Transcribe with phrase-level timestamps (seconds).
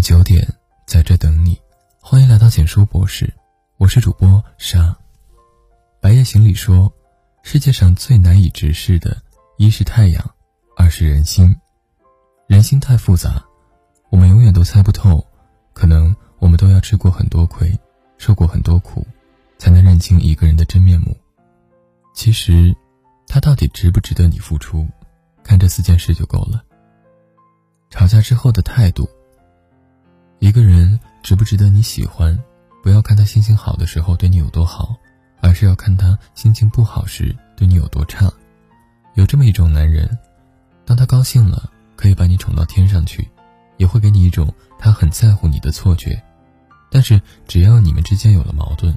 [0.00, 0.48] 九点，
[0.86, 1.60] 在这等你。
[2.00, 3.30] 欢迎来到简书博士，
[3.76, 4.96] 我是主播沙。
[6.00, 6.90] 白夜行里说，
[7.42, 9.20] 世界上最难以直视的，
[9.58, 10.34] 一是太阳，
[10.74, 11.54] 二是人心。
[12.46, 13.44] 人心太复杂，
[14.08, 15.24] 我们永远都猜不透。
[15.74, 17.78] 可能我们都要吃过很多亏，
[18.16, 19.06] 受过很多苦，
[19.58, 21.14] 才能认清一个人的真面目。
[22.14, 22.74] 其实，
[23.26, 24.88] 他到底值不值得你付出，
[25.44, 26.64] 看这四件事就够了。
[27.90, 29.06] 吵架之后的态度。
[30.40, 32.36] 一个人值不值得你喜欢，
[32.82, 34.96] 不要看他心情好的时候对你有多好，
[35.42, 38.32] 而是要看他心情不好时对你有多差。
[39.16, 40.18] 有这么一种男人，
[40.86, 43.28] 当他高兴了，可以把你宠到天上去，
[43.76, 46.20] 也会给你一种他很在乎你的错觉。
[46.90, 48.96] 但是只要你们之间有了矛盾，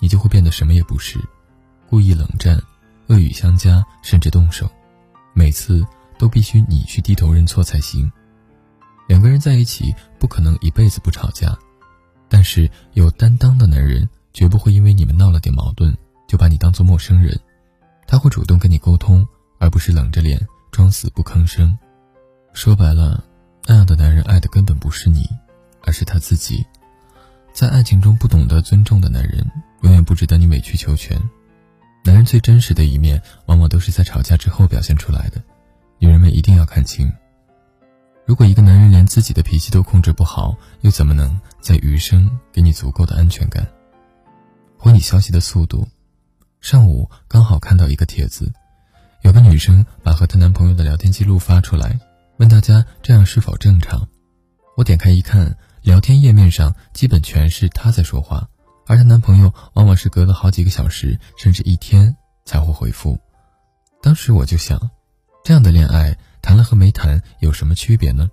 [0.00, 1.18] 你就会变得什么也不是，
[1.88, 2.60] 故意冷战，
[3.06, 4.70] 恶语相加，甚至动手，
[5.32, 5.82] 每次
[6.18, 8.12] 都必须你去低头认错才行。
[9.06, 11.56] 两个人在一起不可能一辈子不吵架，
[12.28, 15.96] 但是有担当的男人绝不会因为你们闹了点矛盾
[16.26, 17.38] 就把你当做陌生人，
[18.06, 19.26] 他会主动跟你沟通，
[19.58, 20.40] 而不是冷着脸
[20.72, 21.76] 装死不吭声。
[22.52, 23.22] 说白了，
[23.66, 25.28] 那样的男人爱的根本不是你，
[25.82, 26.64] 而是他自己。
[27.52, 29.44] 在爱情中不懂得尊重的男人，
[29.82, 31.20] 永远不值得你委曲求全。
[32.04, 35.42] 男人最真实的一面，往往都是在吵架之后表现出来的，
[35.98, 37.12] 女人们一定要看清。
[38.26, 43.66] 如果一个男人连自己的脾气都控制不好，又怎么能在余生给你足够的安全感？
[44.78, 45.86] 回你消息的速度，
[46.60, 48.50] 上午刚好看到一个帖子，
[49.22, 52.00] 有个女生把和她男朋友的聊天记录发出来，
[52.38, 54.08] 问大家这样是否正常。
[54.74, 58.48] 我点开一看，聊天页面上基本全是她在说话，
[58.86, 63.18] 而她男朋友往往是隔了好几个小时甚至一天才会回复。
[64.02, 64.90] 当时我就想，
[65.44, 66.16] 这样的恋爱。
[66.44, 68.28] 谈了和没谈有什么区别呢？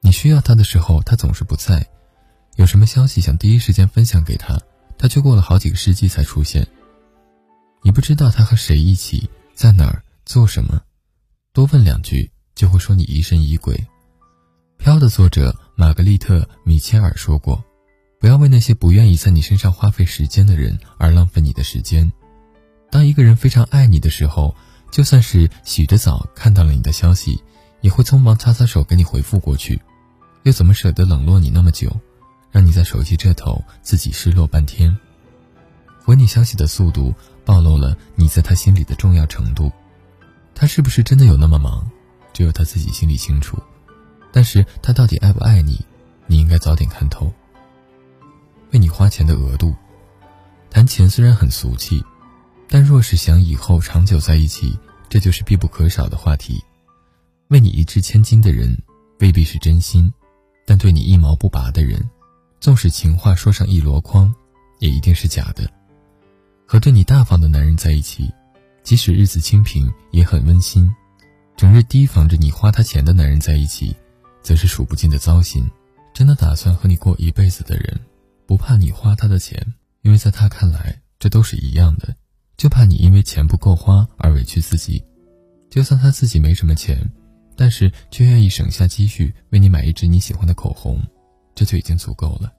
[0.00, 1.82] 你需要他的时候，他总是不在；
[2.54, 4.56] 有什么消息想第一时间分享给他，
[4.96, 6.64] 他却过了好几个世纪才出现。
[7.82, 10.80] 你不知道他和谁一起，在哪儿做什么，
[11.52, 13.74] 多问两句就会说你疑神疑鬼。
[14.78, 17.64] 《飘》的作者玛格丽特·米切尔说过
[18.20, 22.12] ：“不要为那些不愿意在你身上花费时间的人而浪费你的时间。
[22.88, 24.54] 当一个人非常爱你的时候。”
[24.90, 27.42] 就算是洗着澡看到了你的消息，
[27.80, 29.80] 也会匆忙擦擦手给你回复过去，
[30.44, 31.90] 又怎么舍得冷落你那么久，
[32.50, 34.96] 让你在手机这头自己失落半天？
[36.02, 37.12] 回你消息的速度
[37.44, 39.70] 暴露了你在他心里的重要程度。
[40.54, 41.84] 他是不是真的有那么忙，
[42.32, 43.58] 只有他自己心里清楚。
[44.32, 45.84] 但是他到底爱不爱你，
[46.26, 47.32] 你应该早点看透。
[48.72, 49.74] 为你花钱的额度，
[50.70, 52.02] 谈钱虽然很俗气。
[52.68, 54.78] 但若是想以后长久在一起，
[55.08, 56.62] 这就是必不可少的话题。
[57.48, 58.76] 为你一掷千金的人，
[59.20, 60.10] 未必是真心；
[60.66, 62.02] 但对你一毛不拔的人，
[62.60, 64.34] 纵使情话说上一箩筐，
[64.80, 65.70] 也一定是假的。
[66.66, 68.28] 和对你大方的男人在一起，
[68.82, 70.92] 即使日子清贫，也很温馨；
[71.56, 73.94] 整日提防着你花他钱的男人在一起，
[74.42, 75.64] 则是数不尽的糟心。
[76.12, 78.00] 真的打算和你过一辈子的人，
[78.46, 82.16] 不怕你花他的钱，因为在他看来，这都是一样的。
[82.56, 85.02] 就怕你因为钱不够花而委屈自己，
[85.70, 86.98] 就算他自己没什么钱，
[87.54, 90.98] 但是却愿意省下积蓄为你买一支你喜欢的口红，
[91.54, 92.52] 这就已经足够了。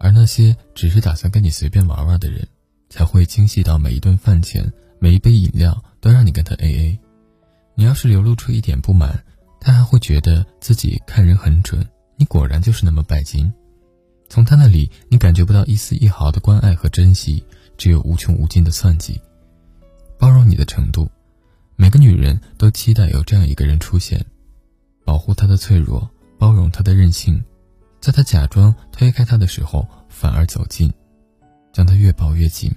[0.00, 2.46] 而那些只是打算跟你随便玩玩的人，
[2.88, 7.00] 才会精细到每一顿饭钱、每一杯饮料都让你跟他 A A。
[7.76, 9.24] 你要是流露出一点不满，
[9.60, 13.52] 他还会觉得自己看人很准，你果然就是那么拜金。
[14.28, 17.44] 从他那里，你感觉不到一丝一毫的关爱和珍惜。
[17.76, 19.20] 只有无穷无尽的算计，
[20.18, 21.10] 包容你的程度。
[21.76, 24.24] 每个女人都期待有这样一个人出现，
[25.04, 27.42] 保护她的脆弱，包容她的任性，
[28.00, 30.92] 在她假装推开她的时候，反而走近，
[31.72, 32.70] 将她越抱越紧。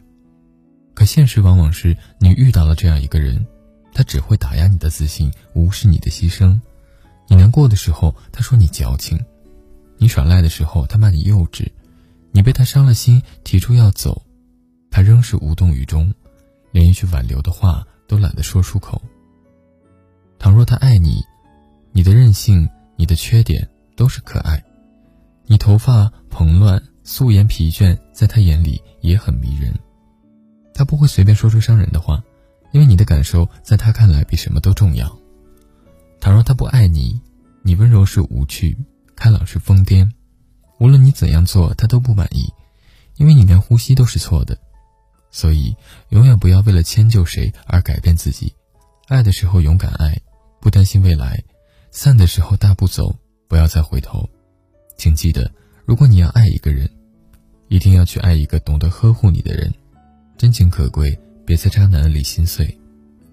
[0.93, 3.45] 可现实往往是你遇到了这样一个人，
[3.93, 6.59] 他只会打压你的自信，无视你的牺牲。
[7.27, 9.17] 你难过的时候，他说你矫情；
[9.97, 11.67] 你耍赖的时候，他骂你幼稚；
[12.31, 14.21] 你被他伤了心，提出要走。
[14.95, 16.09] 他仍是无动于衷，
[16.71, 19.01] 连一句挽留的话都懒得说出口。
[20.39, 21.21] 倘若他爱你，
[21.91, 24.63] 你的任性、你的缺点都是可爱。
[25.47, 29.77] 你头发蓬乱、素颜疲倦，在他眼里也很迷人。
[30.73, 32.23] 他不会随便说出伤人的话，
[32.71, 35.13] 因为你的感受在他看来比什么都重要。
[36.21, 37.19] 倘若他不爱你，
[37.63, 38.77] 你温柔是无趣，
[39.13, 40.09] 开朗是疯癫。
[40.79, 42.49] 无论你怎样做，他都不满意，
[43.17, 44.57] 因为你连呼吸都是错的。
[45.35, 45.75] 所以，
[46.11, 48.53] 永远不要为了迁就谁而改变自己。
[49.09, 50.17] 爱的时候勇敢爱，
[50.61, 51.43] 不担心未来；
[51.91, 53.13] 散的时候大步走，
[53.49, 54.29] 不要再回头。
[54.97, 55.51] 请记得，
[55.83, 56.89] 如果你要爱一个人，
[57.67, 59.69] 一定要去爱一个懂得呵护你的人。
[60.37, 62.79] 真情可贵，别在渣男里心碎。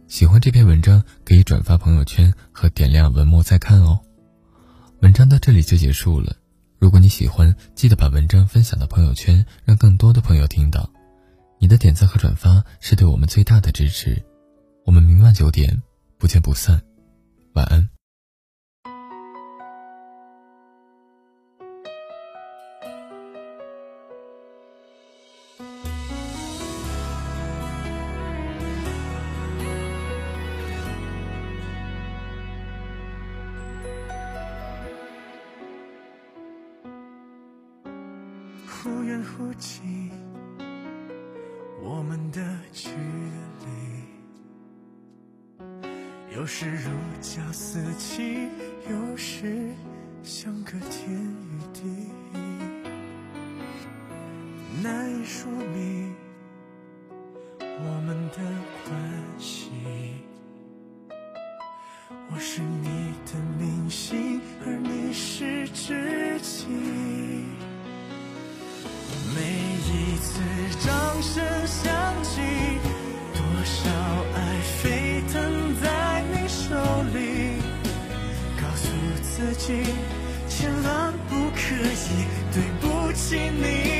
[0.08, 4.00] 喜欢这篇文章，可以转发朋友圈和点亮文末再看哦。
[5.02, 6.34] 文章到这里就结束了。
[6.80, 10.90] 如果你喜欢，记得把文章分享到朋友圈，让更多的朋友听到。
[11.62, 14.20] 你的点赞和转发是对我们最大的支持。
[14.84, 15.80] 我们明晚九点
[16.18, 16.82] 不见不散。
[17.52, 17.88] 晚安。
[38.66, 40.01] 忽远忽近，
[42.12, 42.42] 们的
[42.74, 42.90] 距
[43.64, 43.66] 离，
[46.36, 46.90] 有时如
[47.22, 48.50] 胶似漆，
[48.86, 49.70] 有时
[50.22, 51.80] 相隔天与地，
[54.82, 56.14] 难以说明
[57.58, 58.36] 我们的
[58.84, 58.92] 关
[59.38, 59.70] 系。
[62.30, 64.21] 我是你的明星，
[79.64, 79.84] 己，
[80.48, 83.91] 千万不可以对不起你。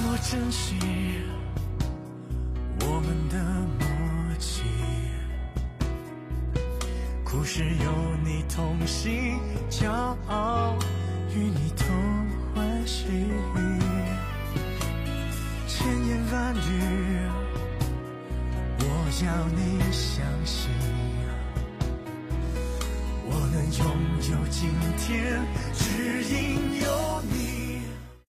[0.00, 0.76] 么珍惜
[2.80, 3.36] 我们的
[3.78, 3.86] 默
[4.38, 4.62] 契，
[7.24, 7.92] 故事有
[8.24, 9.90] 你同行，骄
[10.28, 10.76] 傲
[11.34, 11.86] 与你同
[12.54, 13.06] 欢喜。
[15.66, 16.58] 千言万语，
[18.80, 18.84] 我
[19.24, 20.70] 要你相信，
[23.26, 23.80] 我能拥
[24.30, 25.42] 有今天，
[25.74, 26.86] 只因有
[27.32, 27.47] 你。